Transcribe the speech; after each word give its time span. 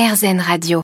RZN 0.00 0.40
Radio. 0.40 0.80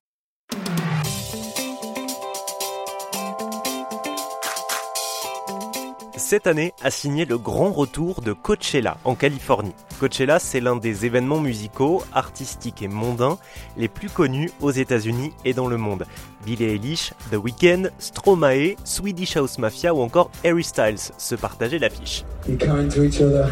Cette 6.18 6.46
année 6.46 6.74
a 6.82 6.90
signé 6.90 7.24
le 7.24 7.38
grand 7.38 7.72
retour 7.72 8.20
de 8.20 8.34
Coachella 8.34 8.98
en 9.04 9.14
Californie. 9.14 9.72
Coachella, 10.00 10.38
c'est 10.38 10.60
l'un 10.60 10.76
des 10.76 11.06
événements 11.06 11.40
musicaux, 11.40 12.02
artistiques 12.12 12.82
et 12.82 12.88
mondains 12.88 13.38
les 13.78 13.88
plus 13.88 14.10
connus 14.10 14.50
aux 14.60 14.70
États-Unis 14.70 15.32
et 15.46 15.54
dans 15.54 15.68
le 15.68 15.78
monde. 15.78 16.04
Billie 16.44 16.66
Eilish, 16.66 17.14
The 17.30 17.36
Weeknd, 17.36 17.88
Stromae, 17.98 18.76
Swedish 18.84 19.38
House 19.38 19.58
Mafia 19.58 19.94
ou 19.94 20.02
encore 20.02 20.30
Harry 20.44 20.62
Styles 20.62 21.00
se 21.16 21.36
partageaient 21.36 21.78
l'affiche. 21.78 22.26
Be 22.46 22.58
kind 22.58 22.94
to 22.94 23.02
each 23.02 23.22
other. 23.22 23.46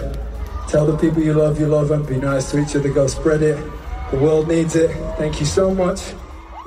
Tell 0.69 0.85
the 0.85 0.99
people 0.99 1.25
you 1.25 1.33
love 1.33 1.59
you 1.59 1.67
love 1.67 1.89
them. 1.89 2.03
Be 2.03 2.19
nice 2.19 2.51
to 2.51 2.59
each 2.59 2.77
other. 2.77 2.91
Go 2.91 3.07
spread 3.07 3.41
it. 3.41 3.57
The 4.11 4.17
world 4.17 4.49
needs 4.49 4.77
it. 4.77 4.91
Thank 5.19 5.41
you 5.41 5.47
so 5.47 5.71
much. 5.71 6.01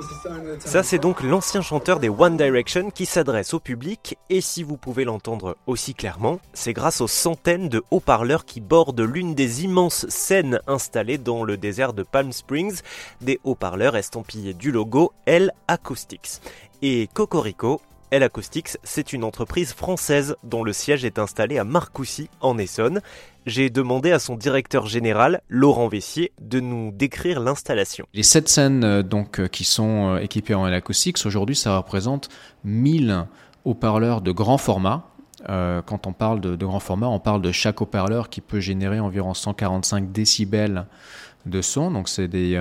It's 0.00 0.12
a 0.12 0.28
sign 0.28 0.48
of 0.50 0.58
the 0.58 0.68
Ça, 0.68 0.82
c'est 0.82 0.98
donc 0.98 1.22
l'ancien 1.22 1.62
chanteur 1.62 1.98
des 1.98 2.08
One 2.08 2.36
Direction 2.36 2.90
qui 2.90 3.06
s'adresse 3.06 3.54
au 3.54 3.60
public, 3.60 4.16
et 4.28 4.40
si 4.40 4.62
vous 4.62 4.76
pouvez 4.76 5.04
l'entendre 5.04 5.56
aussi 5.66 5.94
clairement, 5.94 6.40
c'est 6.52 6.72
grâce 6.72 7.00
aux 7.00 7.08
centaines 7.08 7.68
de 7.68 7.82
haut-parleurs 7.90 8.44
qui 8.44 8.60
bordent 8.60 9.00
l'une 9.00 9.34
des 9.34 9.64
immenses 9.64 10.06
scènes 10.08 10.60
installées 10.66 11.18
dans 11.18 11.42
le 11.42 11.56
désert 11.56 11.94
de 11.94 12.02
Palm 12.02 12.32
Springs, 12.32 12.80
des 13.20 13.40
haut-parleurs 13.44 13.96
estampillés 13.96 14.54
du 14.54 14.70
logo 14.70 15.12
L 15.26 15.52
Acoustics. 15.68 16.40
Et 16.82 17.08
Cocorico, 17.12 17.80
L 18.10 18.22
Acoustics, 18.22 18.78
c'est 18.84 19.12
une 19.12 19.22
entreprise 19.22 19.74
française 19.74 20.36
dont 20.42 20.64
le 20.64 20.72
siège 20.72 21.04
est 21.04 21.18
installé 21.18 21.58
à 21.58 21.64
Marcoussis, 21.64 22.30
en 22.40 22.56
Essonne. 22.56 23.02
J'ai 23.44 23.68
demandé 23.68 24.12
à 24.12 24.18
son 24.18 24.34
directeur 24.34 24.86
général, 24.86 25.42
Laurent 25.48 25.88
Vessier, 25.88 26.32
de 26.40 26.58
nous 26.60 26.90
décrire 26.90 27.40
l'installation. 27.40 28.06
Les 28.14 28.22
sept 28.22 28.48
scènes 28.48 28.82
euh, 28.84 29.02
donc 29.02 29.40
euh, 29.40 29.46
qui 29.46 29.64
sont 29.64 30.14
euh, 30.14 30.18
équipées 30.20 30.54
en 30.54 30.66
L-Acoustics, 30.66 31.18
aujourd'hui 31.26 31.54
ça 31.54 31.76
représente 31.76 32.30
1000 32.64 33.26
haut-parleurs 33.64 34.22
de 34.22 34.32
grand 34.32 34.58
format. 34.58 35.04
Quand 35.46 36.06
on 36.06 36.12
parle 36.12 36.40
de, 36.40 36.56
grand 36.56 36.80
format, 36.80 37.06
on 37.06 37.20
parle 37.20 37.40
de 37.40 37.52
chaque 37.52 37.80
haut-parleur 37.80 38.28
qui 38.28 38.40
peut 38.40 38.58
générer 38.58 38.98
environ 38.98 39.34
145 39.34 40.10
décibels 40.10 40.86
de 41.46 41.62
son. 41.62 41.92
Donc 41.92 42.08
c'est 42.08 42.26
des, 42.26 42.60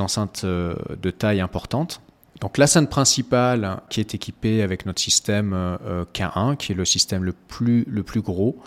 enceintes 0.00 0.44
de 0.44 1.10
taille 1.10 1.40
importante. 1.40 2.02
Donc 2.42 2.58
la 2.58 2.66
scène 2.66 2.88
principale 2.88 3.80
qui 3.88 4.00
est 4.00 4.16
équipée 4.16 4.62
avec 4.62 4.84
notre 4.84 5.00
système 5.00 5.52
euh, 5.54 5.76
euh, 5.86 6.04
K1, 6.12 6.56
qui 6.56 6.72
est 6.72 6.74
le 6.74 6.84
système 6.84 7.22
le 7.22 7.32
plus, 7.32 7.84
le 7.88 8.02
plus 8.02 8.20
gros, 8.20 8.60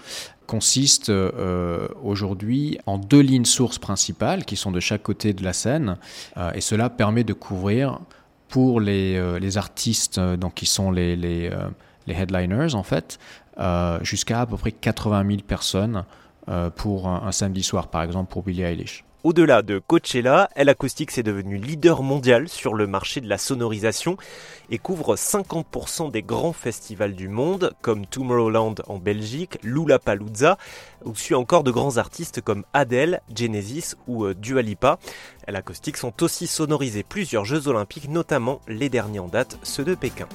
consiste 0.47 1.09
euh, 1.09 1.89
aujourd'hui 2.01 2.77
en 2.85 2.97
deux 2.97 3.19
lignes 3.19 3.43
sources 3.43 3.77
principales 3.77 4.45
qui 4.45 4.55
sont 4.55 4.71
de 4.71 4.79
chaque 4.79 5.03
côté 5.03 5.33
de 5.33 5.43
la 5.43 5.51
scène 5.51 5.97
euh, 6.37 6.53
et 6.53 6.61
cela 6.61 6.89
permet 6.89 7.25
de 7.25 7.33
couvrir 7.33 7.99
pour 8.47 8.79
les, 8.79 9.39
les 9.39 9.57
artistes 9.57 10.19
donc 10.19 10.53
qui 10.53 10.67
sont 10.67 10.91
les, 10.91 11.17
les, 11.17 11.49
les 12.07 12.13
headliners 12.13 12.75
en 12.75 12.83
fait 12.83 13.17
jusqu'à 14.03 14.41
à 14.41 14.45
peu 14.45 14.55
près 14.55 14.71
80 14.71 15.25
000 15.27 15.41
personnes 15.41 16.05
pour 16.75 17.09
un, 17.09 17.23
un 17.25 17.31
samedi 17.31 17.63
soir 17.63 17.87
par 17.87 18.03
exemple 18.03 18.31
pour 18.31 18.43
Billie 18.43 18.61
Eilish. 18.61 19.03
Au-delà 19.25 19.63
de 19.63 19.79
Coachella, 19.79 20.51
L 20.53 20.69
Acoustics 20.69 21.17
est 21.17 21.23
devenu 21.23 21.57
leader 21.57 22.03
mondial 22.03 22.47
sur 22.47 22.75
le 22.75 22.85
marché 22.85 23.21
de 23.21 23.27
la 23.27 23.39
sonorisation 23.39 24.17
et 24.69 24.77
couvre 24.77 25.15
50% 25.15 26.11
des 26.11 26.21
grands 26.21 26.53
festivals 26.53 27.15
du 27.15 27.27
monde, 27.27 27.73
comme 27.81 28.05
Tomorrowland 28.05 28.75
en 28.85 28.99
Belgique, 28.99 29.57
Lollapalooza, 29.63 30.59
ou 31.05 31.15
suit 31.15 31.33
encore 31.33 31.63
de 31.63 31.71
grands 31.71 31.97
artistes 31.97 32.41
comme 32.41 32.65
Adele, 32.73 33.19
Genesis 33.35 33.95
ou 34.05 34.25
euh, 34.25 34.35
Dua 34.35 34.61
Lipa. 34.61 34.99
L 35.47 35.55
Acoustics 35.55 36.03
ont 36.03 36.13
aussi 36.21 36.45
sonorisé 36.45 37.01
plusieurs 37.01 37.45
Jeux 37.45 37.67
Olympiques, 37.67 38.09
notamment 38.09 38.61
les 38.67 38.89
derniers 38.89 39.17
en 39.17 39.27
date, 39.27 39.57
ceux 39.63 39.83
de 39.83 39.95
Pékin. 39.95 40.27